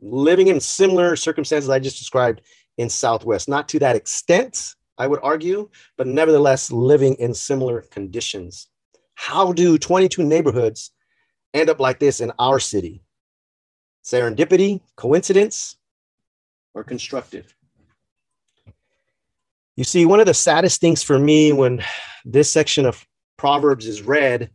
Living 0.00 0.48
in 0.48 0.60
similar 0.60 1.16
circumstances 1.16 1.70
I 1.70 1.78
just 1.78 1.98
described 1.98 2.42
in 2.76 2.88
Southwest. 2.88 3.48
Not 3.48 3.68
to 3.70 3.78
that 3.78 3.96
extent, 3.96 4.74
I 4.98 5.06
would 5.06 5.20
argue, 5.22 5.68
but 5.96 6.06
nevertheless 6.06 6.70
living 6.70 7.14
in 7.14 7.34
similar 7.34 7.82
conditions. 7.82 8.68
How 9.14 9.52
do 9.52 9.78
22 9.78 10.22
neighborhoods 10.22 10.90
end 11.52 11.68
up 11.70 11.80
like 11.80 11.98
this 11.98 12.20
in 12.20 12.32
our 12.38 12.60
city? 12.60 13.02
Serendipity, 14.04 14.80
coincidence, 14.96 15.76
or 16.74 16.84
constructive? 16.84 17.54
You 19.76 19.84
see, 19.84 20.06
one 20.06 20.20
of 20.20 20.26
the 20.26 20.34
saddest 20.34 20.80
things 20.80 21.02
for 21.02 21.18
me 21.18 21.52
when 21.52 21.82
this 22.24 22.50
section 22.50 22.86
of 22.86 23.04
Proverbs 23.36 23.86
is 23.86 24.02
read 24.02 24.50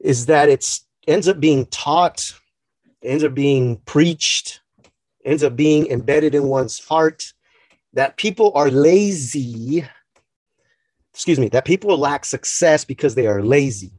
is 0.00 0.26
that 0.26 0.48
it 0.48 0.80
ends 1.06 1.28
up 1.28 1.40
being 1.40 1.66
taught, 1.66 2.32
ends 3.02 3.24
up 3.24 3.34
being 3.34 3.76
preached, 3.84 4.60
ends 5.24 5.42
up 5.42 5.56
being 5.56 5.86
embedded 5.88 6.34
in 6.34 6.44
one's 6.44 6.78
heart 6.78 7.34
that 7.94 8.16
people 8.16 8.52
are 8.54 8.70
lazy. 8.70 9.84
Excuse 11.12 11.38
me, 11.38 11.48
that 11.48 11.64
people 11.64 11.96
lack 11.96 12.24
success 12.24 12.84
because 12.84 13.14
they 13.14 13.26
are 13.26 13.42
lazy. 13.42 13.92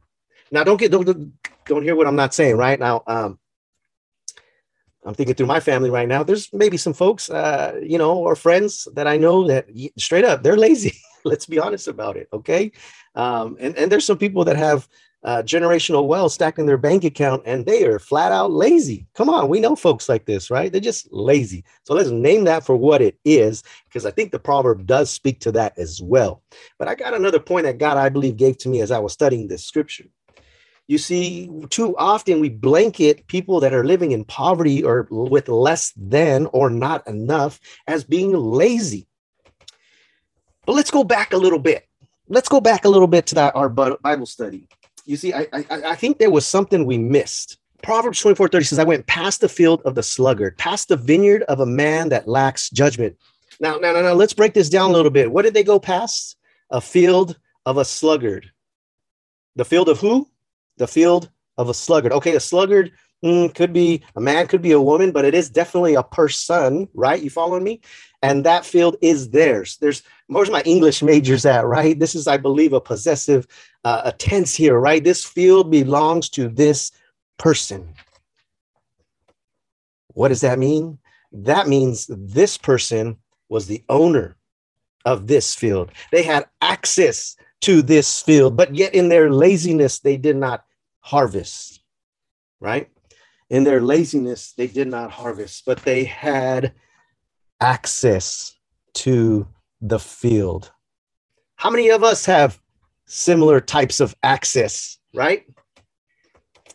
Now, 0.50 0.64
don't 0.64 0.78
get 0.78 0.92
don't 0.92 1.32
don't 1.64 1.82
hear 1.82 1.96
what 1.96 2.06
I'm 2.06 2.16
not 2.16 2.34
saying 2.34 2.56
right 2.56 2.78
now. 2.78 3.02
Um, 3.06 3.38
I'm 5.04 5.14
thinking 5.14 5.34
through 5.34 5.46
my 5.46 5.60
family 5.60 5.90
right 5.90 6.08
now. 6.08 6.22
There's 6.22 6.52
maybe 6.52 6.76
some 6.76 6.92
folks, 6.92 7.30
uh, 7.30 7.80
you 7.82 7.96
know, 7.96 8.16
or 8.16 8.36
friends 8.36 8.88
that 8.94 9.06
I 9.06 9.16
know 9.16 9.46
that 9.46 9.66
straight 9.98 10.24
up 10.24 10.42
they're 10.42 10.56
lazy. 10.56 10.94
Let's 11.24 11.46
be 11.46 11.58
honest 11.58 11.88
about 11.88 12.16
it, 12.16 12.28
okay? 12.32 12.72
Um, 13.14 13.56
and 13.58 13.76
and 13.76 13.90
there's 13.90 14.04
some 14.04 14.18
people 14.18 14.44
that 14.44 14.56
have 14.56 14.88
uh, 15.26 15.42
generational 15.42 16.06
wealth 16.06 16.30
stacked 16.30 16.60
in 16.60 16.66
their 16.66 16.78
bank 16.78 17.02
account 17.02 17.42
and 17.44 17.66
they 17.66 17.84
are 17.84 17.98
flat 17.98 18.30
out 18.30 18.52
lazy. 18.52 19.06
Come 19.14 19.28
on, 19.28 19.48
we 19.48 19.58
know 19.58 19.74
folks 19.74 20.08
like 20.08 20.24
this, 20.24 20.52
right? 20.52 20.70
They're 20.70 20.80
just 20.80 21.12
lazy. 21.12 21.64
So 21.82 21.94
let's 21.94 22.10
name 22.10 22.44
that 22.44 22.64
for 22.64 22.76
what 22.76 23.02
it 23.02 23.18
is, 23.24 23.64
because 23.86 24.06
I 24.06 24.12
think 24.12 24.30
the 24.30 24.38
proverb 24.38 24.86
does 24.86 25.10
speak 25.10 25.40
to 25.40 25.52
that 25.52 25.76
as 25.76 26.00
well. 26.00 26.42
But 26.78 26.86
I 26.86 26.94
got 26.94 27.12
another 27.12 27.40
point 27.40 27.64
that 27.64 27.78
God, 27.78 27.96
I 27.96 28.08
believe, 28.08 28.36
gave 28.36 28.56
to 28.58 28.68
me 28.68 28.80
as 28.80 28.92
I 28.92 29.00
was 29.00 29.12
studying 29.12 29.48
this 29.48 29.64
scripture. 29.64 30.06
You 30.86 30.98
see, 30.98 31.50
too 31.70 31.96
often 31.96 32.38
we 32.38 32.48
blanket 32.48 33.26
people 33.26 33.58
that 33.60 33.74
are 33.74 33.84
living 33.84 34.12
in 34.12 34.24
poverty 34.24 34.84
or 34.84 35.08
with 35.10 35.48
less 35.48 35.92
than 35.96 36.46
or 36.52 36.70
not 36.70 37.04
enough 37.08 37.58
as 37.88 38.04
being 38.04 38.32
lazy. 38.32 39.08
But 40.64 40.76
let's 40.76 40.92
go 40.92 41.02
back 41.02 41.32
a 41.32 41.36
little 41.36 41.58
bit. 41.58 41.88
Let's 42.28 42.48
go 42.48 42.60
back 42.60 42.84
a 42.84 42.88
little 42.88 43.08
bit 43.08 43.26
to 43.26 43.34
that 43.36 43.56
our 43.56 43.68
Bible 43.68 44.26
study 44.26 44.68
you 45.06 45.16
see, 45.16 45.32
I, 45.32 45.46
I, 45.52 45.64
I 45.70 45.94
think 45.94 46.18
there 46.18 46.30
was 46.30 46.46
something 46.46 46.84
we 46.84 46.98
missed. 46.98 47.58
Proverbs 47.82 48.20
24 48.20 48.48
30 48.48 48.64
says, 48.64 48.78
I 48.78 48.84
went 48.84 49.06
past 49.06 49.40
the 49.40 49.48
field 49.48 49.80
of 49.84 49.94
the 49.94 50.02
sluggard, 50.02 50.58
past 50.58 50.88
the 50.88 50.96
vineyard 50.96 51.42
of 51.44 51.60
a 51.60 51.66
man 51.66 52.08
that 52.10 52.26
lacks 52.26 52.68
judgment. 52.70 53.16
Now, 53.60 53.76
now, 53.76 53.92
now, 53.92 54.02
now, 54.02 54.12
let's 54.12 54.34
break 54.34 54.54
this 54.54 54.68
down 54.68 54.90
a 54.90 54.92
little 54.92 55.10
bit. 55.10 55.30
What 55.30 55.42
did 55.42 55.54
they 55.54 55.62
go 55.62 55.78
past? 55.78 56.36
A 56.70 56.80
field 56.80 57.38
of 57.64 57.78
a 57.78 57.84
sluggard. 57.84 58.50
The 59.54 59.64
field 59.64 59.88
of 59.88 60.00
who? 60.00 60.28
The 60.76 60.88
field 60.88 61.30
of 61.56 61.68
a 61.68 61.74
sluggard. 61.74 62.12
Okay, 62.12 62.34
a 62.34 62.40
sluggard 62.40 62.92
mm, 63.26 63.54
could 63.54 63.72
be 63.72 64.02
a 64.14 64.20
man, 64.20 64.46
could 64.46 64.62
be 64.62 64.72
a 64.72 64.80
woman, 64.80 65.10
but 65.12 65.24
it 65.24 65.34
is 65.34 65.50
definitely 65.50 65.94
a 65.94 66.02
person, 66.02 66.88
right? 66.94 67.22
You 67.22 67.30
following 67.30 67.64
me? 67.64 67.80
And 68.22 68.44
that 68.44 68.64
field 68.64 68.96
is 69.02 69.30
theirs. 69.30 69.76
There's 69.80 70.02
where's 70.28 70.50
my 70.50 70.62
English 70.62 71.02
majors 71.02 71.44
at, 71.44 71.66
right? 71.66 71.98
This 71.98 72.14
is, 72.14 72.26
I 72.26 72.36
believe, 72.36 72.72
a 72.72 72.80
possessive 72.80 73.46
uh, 73.84 74.02
a 74.04 74.12
tense 74.12 74.54
here, 74.54 74.78
right? 74.78 75.04
This 75.04 75.24
field 75.24 75.70
belongs 75.70 76.28
to 76.30 76.48
this 76.48 76.90
person. 77.38 77.94
What 80.14 80.28
does 80.28 80.40
that 80.40 80.58
mean? 80.58 80.98
That 81.32 81.68
means 81.68 82.06
this 82.10 82.56
person 82.56 83.18
was 83.48 83.66
the 83.66 83.84
owner 83.88 84.36
of 85.04 85.26
this 85.26 85.54
field. 85.54 85.92
They 86.10 86.22
had 86.22 86.46
access 86.60 87.36
to 87.62 87.82
this 87.82 88.22
field, 88.22 88.56
but 88.56 88.74
yet 88.74 88.94
in 88.94 89.08
their 89.08 89.30
laziness, 89.30 90.00
they 90.00 90.16
did 90.16 90.36
not 90.36 90.64
harvest, 91.00 91.80
right? 92.60 92.90
In 93.48 93.64
their 93.64 93.80
laziness, 93.80 94.52
they 94.52 94.66
did 94.66 94.88
not 94.88 95.10
harvest, 95.10 95.64
but 95.66 95.78
they 95.78 96.04
had 96.04 96.72
access 97.60 98.54
to 98.94 99.46
the 99.80 99.98
field. 99.98 100.72
How 101.56 101.70
many 101.70 101.90
of 101.90 102.02
us 102.02 102.26
have 102.26 102.60
similar 103.06 103.60
types 103.60 104.00
of 104.00 104.14
access, 104.22 104.98
right? 105.14 105.44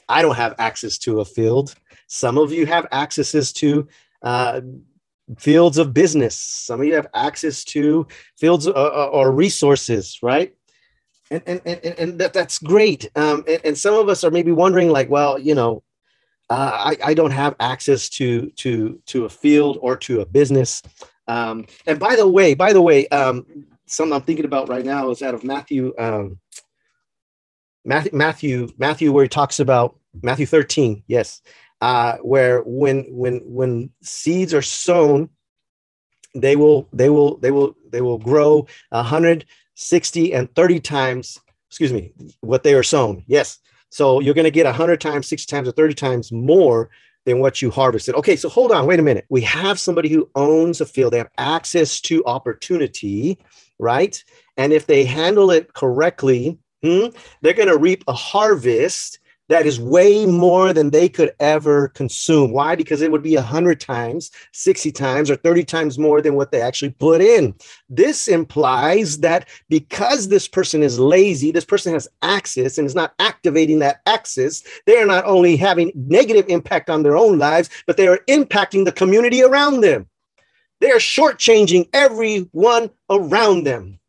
I 0.07 0.21
don't 0.21 0.35
have 0.35 0.55
access 0.59 0.97
to 0.99 1.19
a 1.19 1.25
field. 1.25 1.75
Some 2.07 2.37
of 2.37 2.51
you 2.51 2.65
have 2.65 2.87
accesses 2.91 3.53
to 3.53 3.87
uh, 4.23 4.61
fields 5.37 5.77
of 5.77 5.93
business. 5.93 6.35
Some 6.35 6.81
of 6.81 6.87
you 6.87 6.95
have 6.95 7.07
access 7.13 7.63
to 7.65 8.07
fields 8.37 8.67
uh, 8.67 8.71
uh 8.71 9.09
or 9.11 9.31
resources, 9.31 10.19
right? 10.21 10.53
And, 11.29 11.41
and, 11.45 11.61
and, 11.65 11.85
and 11.97 12.19
that, 12.19 12.33
that's 12.33 12.59
great. 12.59 13.09
Um, 13.15 13.45
and, 13.47 13.61
and 13.63 13.77
some 13.77 13.93
of 13.93 14.09
us 14.09 14.25
are 14.25 14.31
maybe 14.31 14.51
wondering, 14.51 14.89
like, 14.89 15.09
well, 15.09 15.39
you 15.39 15.55
know, 15.55 15.81
uh, 16.51 16.93
I, 16.93 17.12
I 17.12 17.13
don't 17.13 17.31
have 17.31 17.55
access 17.62 18.10
to 18.10 18.50
to 18.58 19.00
to 19.05 19.24
a 19.24 19.29
field 19.29 19.77
or 19.81 19.96
to 19.98 20.20
a 20.20 20.25
business. 20.25 20.81
Um, 21.27 21.65
and 21.88 21.98
by 21.98 22.17
the 22.17 22.27
way, 22.27 22.55
by 22.55 22.74
the 22.74 22.81
way, 22.81 23.08
um, 23.08 23.46
something 23.86 24.13
I'm 24.13 24.22
thinking 24.24 24.43
about 24.43 24.67
right 24.67 24.84
now 24.84 25.10
is 25.12 25.22
out 25.22 25.34
of 25.34 25.46
Matthew, 25.46 25.93
um, 25.98 26.39
Matthew, 27.86 28.12
Matthew, 28.13 28.70
Matthew, 28.77 29.13
where 29.13 29.24
he 29.24 29.29
talks 29.29 29.62
about 29.62 29.98
Matthew 30.22 30.46
13, 30.46 31.03
yes, 31.08 31.41
uh, 31.79 32.17
where 32.17 32.63
when 32.63 33.05
when 33.10 33.38
when 33.46 33.89
seeds 34.01 34.53
are 34.53 34.62
sown, 34.62 35.29
they 36.36 36.58
will 36.58 36.89
they 36.91 37.10
will 37.10 37.38
they 37.38 37.51
will 37.51 37.77
they 37.91 38.01
will 38.01 38.17
grow 38.17 38.67
160 38.89 40.34
and 40.34 40.53
30 40.53 40.79
times. 40.81 41.39
Excuse 41.70 41.93
me, 41.93 42.12
what 42.41 42.63
they 42.63 42.74
are 42.74 42.84
sown. 42.84 43.24
Yes, 43.25 43.60
so 43.91 44.19
you're 44.19 44.33
going 44.33 44.45
to 44.45 44.51
get 44.51 44.65
100 44.65 45.00
times, 45.00 45.27
60 45.27 45.55
times, 45.55 45.67
or 45.67 45.74
30 45.74 45.93
times 45.93 46.31
more 46.31 46.89
than 47.25 47.39
what 47.39 47.62
you 47.62 47.69
harvested. 47.69 48.15
Okay, 48.15 48.36
so 48.36 48.50
hold 48.50 48.71
on, 48.71 48.88
wait 48.88 49.00
a 49.00 49.03
minute. 49.03 49.25
We 49.29 49.41
have 49.41 49.79
somebody 49.79 50.10
who 50.10 50.27
owns 50.33 50.81
a 50.81 50.88
field, 50.88 51.13
they 51.13 51.19
have 51.19 51.29
access 51.38 52.01
to 52.01 52.25
opportunity 52.25 53.38
right? 53.81 54.24
And 54.55 54.71
if 54.71 54.88
they 54.88 55.03
handle 55.03 55.51
it 55.51 55.74
correctly, 55.74 56.57
hmm, 56.81 57.07
they're 57.41 57.53
going 57.53 57.67
to 57.67 57.77
reap 57.77 58.03
a 58.07 58.13
harvest 58.13 59.19
that 59.51 59.65
is 59.65 59.81
way 59.81 60.25
more 60.25 60.72
than 60.72 60.91
they 60.91 61.10
could 61.10 61.34
ever 61.41 61.89
consume. 61.89 62.53
Why? 62.53 62.74
Because 62.74 63.01
it 63.01 63.12
would 63.12 63.22
be 63.22 63.36
100 63.36 63.81
times, 63.81 64.31
60 64.53 64.93
times, 64.93 65.29
or 65.29 65.36
30 65.36 65.65
times 65.65 66.00
more 66.00 66.22
than 66.22 66.36
what 66.36 66.53
they 66.53 66.62
actually 66.62 66.91
put 66.91 67.20
in. 67.20 67.53
This 67.89 68.29
implies 68.29 69.17
that 69.20 69.50
because 69.67 70.29
this 70.29 70.48
person 70.48 70.81
is 70.81 71.00
lazy, 71.00 71.51
this 71.51 71.65
person 71.65 71.91
has 71.91 72.08
access 72.22 72.77
and 72.77 72.88
is 72.88 72.96
not 72.96 73.13
activating 73.20 73.79
that 73.79 74.00
access, 74.05 74.63
they 74.86 74.98
are 74.98 75.05
not 75.05 75.25
only 75.25 75.58
having 75.58 75.91
negative 75.96 76.46
impact 76.48 76.89
on 76.89 77.03
their 77.03 77.17
own 77.17 77.38
lives, 77.38 77.70
but 77.86 77.98
they 77.98 78.08
are 78.08 78.22
impacting 78.29 78.86
the 78.86 78.91
community 78.93 79.43
around 79.43 79.81
them. 79.81 80.08
They're 80.79 80.98
shortchanging 80.98 81.89
everyone 81.91 82.89
around 83.10 83.65
them. 83.65 84.00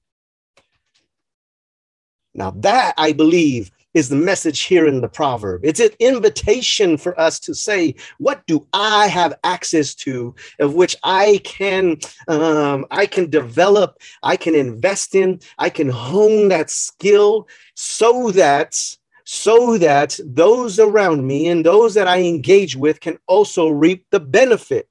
Now, 2.32 2.52
that 2.60 2.94
I 2.96 3.12
believe 3.12 3.72
is 3.94 4.08
the 4.08 4.16
message 4.16 4.60
here 4.62 4.86
in 4.86 5.00
the 5.00 5.08
proverb. 5.08 5.64
It's 5.64 5.80
an 5.80 5.90
invitation 5.98 6.96
for 6.96 7.18
us 7.20 7.38
to 7.40 7.54
say, 7.54 7.94
what 8.18 8.46
do 8.46 8.66
I 8.72 9.06
have 9.08 9.34
access 9.44 9.94
to 9.96 10.34
of 10.60 10.74
which 10.74 10.96
I 11.02 11.40
can 11.44 11.98
um, 12.28 12.86
I 12.90 13.06
can 13.06 13.30
develop, 13.30 13.98
I 14.22 14.36
can 14.36 14.54
invest 14.54 15.14
in, 15.14 15.40
I 15.58 15.70
can 15.70 15.88
hone 15.88 16.48
that 16.48 16.70
skill 16.70 17.48
so 17.74 18.30
that 18.32 18.96
so 19.24 19.78
that 19.78 20.18
those 20.24 20.78
around 20.78 21.26
me 21.26 21.48
and 21.48 21.64
those 21.64 21.94
that 21.94 22.08
I 22.08 22.20
engage 22.20 22.76
with 22.76 23.00
can 23.00 23.18
also 23.28 23.68
reap 23.68 24.06
the 24.10 24.20
benefit. 24.20 24.88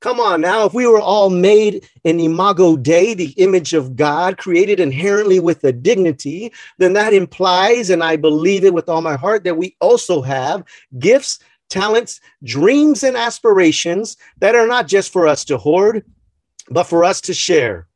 Come 0.00 0.18
on 0.18 0.40
now, 0.40 0.64
if 0.64 0.72
we 0.72 0.86
were 0.86 1.00
all 1.00 1.28
made 1.28 1.86
in 2.04 2.20
imago 2.20 2.76
Dei, 2.76 3.12
the 3.12 3.32
image 3.32 3.74
of 3.74 3.96
God, 3.96 4.38
created 4.38 4.80
inherently 4.80 5.40
with 5.40 5.62
a 5.62 5.72
dignity, 5.72 6.52
then 6.78 6.94
that 6.94 7.12
implies, 7.12 7.90
and 7.90 8.02
I 8.02 8.16
believe 8.16 8.64
it 8.64 8.72
with 8.72 8.88
all 8.88 9.02
my 9.02 9.16
heart, 9.16 9.44
that 9.44 9.58
we 9.58 9.76
also 9.78 10.22
have 10.22 10.64
gifts, 10.98 11.38
talents, 11.68 12.18
dreams, 12.42 13.02
and 13.02 13.14
aspirations 13.14 14.16
that 14.38 14.54
are 14.54 14.66
not 14.66 14.88
just 14.88 15.12
for 15.12 15.26
us 15.26 15.44
to 15.44 15.58
hoard, 15.58 16.02
but 16.70 16.84
for 16.84 17.04
us 17.04 17.20
to 17.22 17.34
share. 17.34 17.86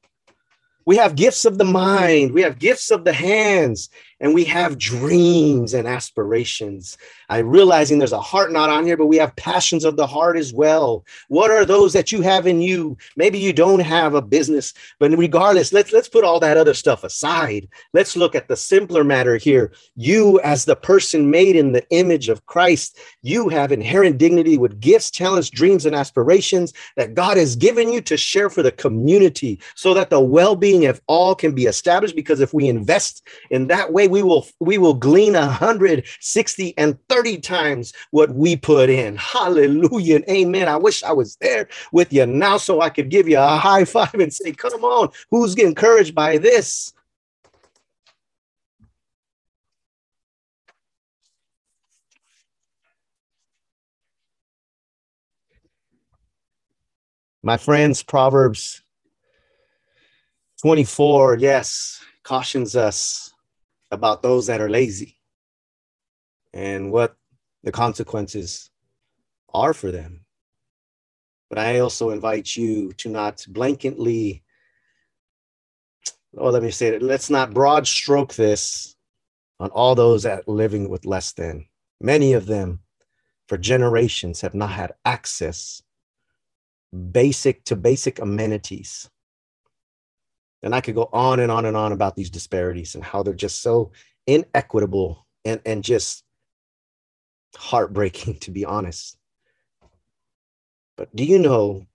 We 0.84 0.99
have 0.99 1.16
gifts 1.16 1.46
of 1.46 1.56
the 1.56 1.64
mind, 1.64 2.32
we 2.32 2.42
have 2.42 2.58
gifts 2.58 2.90
of 2.90 3.04
the 3.04 3.14
hands, 3.14 3.88
and 4.24 4.32
we 4.32 4.44
have 4.44 4.78
dreams 4.78 5.74
and 5.74 5.86
aspirations. 5.86 6.96
I 7.28 7.40
realizing 7.40 7.98
there's 7.98 8.12
a 8.12 8.20
heart 8.20 8.52
not 8.52 8.70
on 8.70 8.86
here, 8.86 8.96
but 8.96 9.04
we 9.04 9.18
have 9.18 9.36
passions 9.36 9.84
of 9.84 9.98
the 9.98 10.06
heart 10.06 10.38
as 10.38 10.50
well. 10.50 11.04
What 11.28 11.50
are 11.50 11.66
those 11.66 11.92
that 11.92 12.10
you 12.10 12.22
have 12.22 12.46
in 12.46 12.62
you? 12.62 12.96
Maybe 13.18 13.38
you 13.38 13.52
don't 13.52 13.80
have 13.80 14.14
a 14.14 14.22
business, 14.22 14.72
but 14.98 15.10
regardless, 15.10 15.74
let's 15.74 15.92
let's 15.92 16.08
put 16.08 16.24
all 16.24 16.40
that 16.40 16.56
other 16.56 16.72
stuff 16.72 17.04
aside. 17.04 17.68
Let's 17.92 18.16
look 18.16 18.34
at 18.34 18.48
the 18.48 18.56
simpler 18.56 19.04
matter 19.04 19.36
here. 19.36 19.72
You, 19.94 20.40
as 20.40 20.64
the 20.64 20.76
person 20.76 21.30
made 21.30 21.54
in 21.54 21.72
the 21.72 21.86
image 21.90 22.30
of 22.30 22.46
Christ, 22.46 22.98
you 23.20 23.50
have 23.50 23.72
inherent 23.72 24.16
dignity 24.16 24.56
with 24.56 24.80
gifts, 24.80 25.10
talents, 25.10 25.50
dreams, 25.50 25.84
and 25.84 25.94
aspirations 25.94 26.72
that 26.96 27.12
God 27.12 27.36
has 27.36 27.56
given 27.56 27.92
you 27.92 28.00
to 28.00 28.16
share 28.16 28.48
for 28.48 28.62
the 28.62 28.72
community 28.72 29.60
so 29.74 29.92
that 29.92 30.08
the 30.08 30.20
well-being 30.20 30.86
of 30.86 31.02
all 31.08 31.34
can 31.34 31.54
be 31.54 31.66
established. 31.66 32.16
Because 32.16 32.40
if 32.40 32.54
we 32.54 32.68
invest 32.68 33.28
in 33.50 33.66
that 33.66 33.92
way, 33.92 34.08
we 34.14 34.23
will 34.23 34.47
we 34.61 34.78
will 34.78 34.94
glean 34.94 35.33
160 35.33 36.78
and 36.78 36.97
30 37.09 37.38
times 37.38 37.92
what 38.12 38.33
we 38.33 38.54
put 38.54 38.88
in. 38.88 39.16
Hallelujah 39.16 40.14
and 40.14 40.25
amen. 40.28 40.68
I 40.68 40.76
wish 40.76 41.02
I 41.02 41.11
was 41.11 41.35
there 41.40 41.66
with 41.90 42.12
you 42.12 42.25
now 42.25 42.56
so 42.56 42.80
I 42.80 42.90
could 42.90 43.09
give 43.09 43.28
you 43.28 43.40
a 43.40 43.56
high 43.56 43.85
five 43.85 44.14
and 44.14 44.33
say, 44.33 44.52
come 44.52 44.85
on, 44.85 45.09
who's 45.33 45.56
getting 45.56 45.71
encouraged 45.71 46.14
by 46.14 46.38
this? 46.38 46.92
My 57.42 57.56
friends, 57.56 58.04
Proverbs 58.04 58.80
24, 60.62 61.38
yes, 61.38 62.00
cautions 62.23 62.76
us 62.76 63.33
about 63.94 64.22
those 64.22 64.46
that 64.46 64.60
are 64.60 64.68
lazy 64.68 65.18
and 66.52 66.92
what 66.92 67.16
the 67.62 67.72
consequences 67.72 68.70
are 69.52 69.72
for 69.72 69.90
them. 69.90 70.24
But 71.48 71.58
I 71.58 71.78
also 71.78 72.10
invite 72.10 72.56
you 72.56 72.92
to 72.94 73.08
not 73.08 73.38
blanketly, 73.50 74.42
oh, 76.36 76.50
let 76.50 76.62
me 76.62 76.70
say 76.70 76.88
it, 76.88 77.02
let's 77.02 77.30
not 77.30 77.54
broad 77.54 77.86
stroke 77.86 78.34
this 78.34 78.96
on 79.60 79.70
all 79.70 79.94
those 79.94 80.24
that 80.24 80.48
living 80.48 80.88
with 80.88 81.06
less 81.06 81.32
than. 81.32 81.66
Many 82.00 82.32
of 82.32 82.46
them 82.46 82.80
for 83.48 83.56
generations 83.56 84.40
have 84.40 84.54
not 84.54 84.70
had 84.70 84.92
access 85.04 85.82
basic 87.12 87.64
to 87.64 87.76
basic 87.76 88.18
amenities. 88.18 89.08
And 90.64 90.75
I 90.75 90.80
could 90.80 90.94
go 90.94 91.11
on 91.12 91.40
and 91.40 91.52
on 91.52 91.66
and 91.66 91.76
on 91.76 91.92
about 91.92 92.16
these 92.16 92.30
disparities 92.30 92.94
and 92.94 93.04
how 93.04 93.23
they're 93.23 93.35
just 93.35 93.61
so 93.61 93.92
inequitable 94.26 95.26
and, 95.44 95.61
and 95.66 95.85
just 95.85 96.25
heartbreaking, 97.54 98.38
to 98.40 98.50
be 98.50 98.64
honest. 98.64 99.18
But 100.97 101.14
do 101.14 101.23
you 101.23 101.38
know 101.38 101.87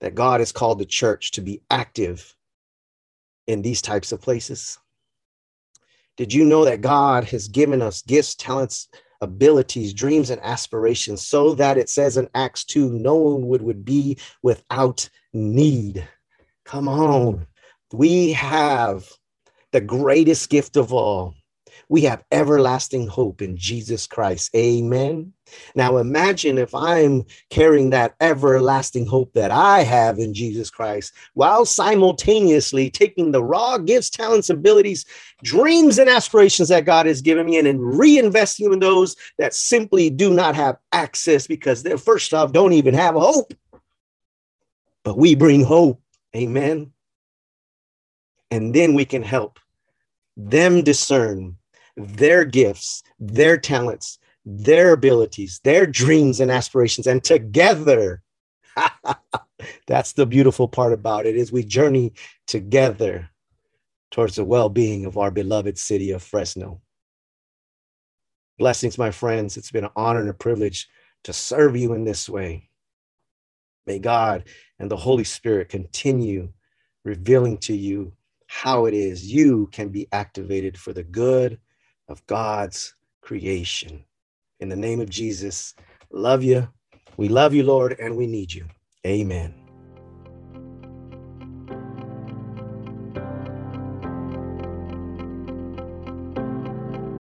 that 0.00 0.14
God 0.14 0.40
has 0.40 0.52
called 0.52 0.78
the 0.78 0.86
church 0.86 1.32
to 1.32 1.40
be 1.40 1.62
active 1.68 2.36
in 3.48 3.60
these 3.60 3.82
types 3.82 4.12
of 4.12 4.22
places? 4.22 4.78
Did 6.16 6.32
you 6.32 6.44
know 6.44 6.64
that 6.64 6.82
God 6.82 7.24
has 7.24 7.48
given 7.48 7.82
us 7.82 8.02
gifts, 8.02 8.36
talents, 8.36 8.88
abilities, 9.20 9.92
dreams, 9.92 10.30
and 10.30 10.40
aspirations, 10.42 11.26
so 11.26 11.56
that 11.56 11.76
it 11.76 11.88
says 11.88 12.16
in 12.16 12.28
Acts 12.36 12.64
2 12.64 12.88
no 12.92 13.16
one 13.16 13.48
would, 13.48 13.62
would 13.62 13.84
be 13.84 14.18
without 14.42 15.08
need. 15.32 16.08
Come 16.64 16.86
on. 16.88 17.46
We 17.92 18.32
have 18.32 19.08
the 19.72 19.80
greatest 19.80 20.50
gift 20.50 20.76
of 20.76 20.92
all 20.92 21.34
we 21.88 22.02
have 22.02 22.24
everlasting 22.32 23.06
hope 23.06 23.40
in 23.40 23.56
Jesus 23.56 24.06
Christ. 24.06 24.54
Amen. 24.56 25.32
Now 25.76 25.98
imagine 25.98 26.58
if 26.58 26.74
I'm 26.74 27.24
carrying 27.50 27.90
that 27.90 28.16
everlasting 28.20 29.06
hope 29.06 29.32
that 29.34 29.52
I 29.52 29.82
have 29.82 30.18
in 30.18 30.34
Jesus 30.34 30.70
Christ 30.70 31.12
while 31.34 31.64
simultaneously 31.64 32.90
taking 32.90 33.30
the 33.30 33.44
raw 33.44 33.78
gifts, 33.78 34.10
talents, 34.10 34.50
abilities, 34.50 35.04
dreams, 35.44 35.98
and 35.98 36.10
aspirations 36.10 36.68
that 36.68 36.84
God 36.84 37.06
has 37.06 37.22
given 37.22 37.46
me 37.46 37.58
and 37.58 37.68
in 37.68 37.78
reinvesting 37.78 38.72
in 38.72 38.80
those 38.80 39.14
that 39.38 39.54
simply 39.54 40.10
do 40.10 40.32
not 40.32 40.56
have 40.56 40.78
access 40.92 41.46
because 41.46 41.82
they're 41.82 41.98
first 41.98 42.34
off 42.34 42.52
don't 42.52 42.72
even 42.72 42.94
have 42.94 43.14
hope. 43.14 43.54
But 45.04 45.16
we 45.16 45.36
bring 45.36 45.62
hope. 45.62 46.02
Amen. 46.34 46.92
And 48.50 48.74
then 48.74 48.94
we 48.94 49.04
can 49.04 49.22
help 49.22 49.58
them 50.36 50.82
discern 50.82 51.56
their 51.96 52.44
gifts, 52.44 53.02
their 53.18 53.56
talents, 53.56 54.18
their 54.44 54.92
abilities, 54.92 55.60
their 55.64 55.86
dreams 55.86 56.40
and 56.40 56.50
aspirations, 56.50 57.06
and 57.06 57.22
together. 57.24 58.22
That's 59.86 60.12
the 60.12 60.26
beautiful 60.26 60.68
part 60.68 60.92
about 60.92 61.26
it 61.26 61.36
is 61.36 61.50
we 61.50 61.64
journey 61.64 62.12
together 62.46 63.28
towards 64.10 64.36
the 64.36 64.44
well-being 64.44 65.04
of 65.04 65.18
our 65.18 65.30
beloved 65.30 65.78
city 65.78 66.12
of 66.12 66.22
Fresno. 66.22 66.80
Blessings, 68.58 68.96
my 68.96 69.10
friends. 69.10 69.56
It's 69.56 69.70
been 69.70 69.84
an 69.84 69.90
honor 69.96 70.20
and 70.20 70.30
a 70.30 70.34
privilege 70.34 70.88
to 71.24 71.32
serve 71.32 71.76
you 71.76 71.92
in 71.92 72.04
this 72.04 72.28
way. 72.28 72.68
May 73.86 73.98
God 73.98 74.44
and 74.78 74.90
the 74.90 74.96
Holy 74.96 75.24
Spirit 75.24 75.68
continue 75.68 76.52
revealing 77.04 77.58
to 77.58 77.76
you 77.76 78.12
how 78.62 78.86
it 78.86 78.94
is 78.94 79.30
you 79.30 79.68
can 79.70 79.90
be 79.90 80.08
activated 80.12 80.78
for 80.78 80.94
the 80.94 81.02
good 81.02 81.58
of 82.08 82.26
God's 82.26 82.94
creation. 83.20 84.02
In 84.60 84.70
the 84.70 84.76
name 84.76 84.98
of 84.98 85.10
Jesus, 85.10 85.74
love 86.10 86.42
you. 86.42 86.66
We 87.18 87.28
love 87.28 87.52
you, 87.52 87.64
Lord, 87.64 87.96
and 88.00 88.16
we 88.16 88.26
need 88.26 88.54
you. 88.54 88.64
Amen. 89.06 89.65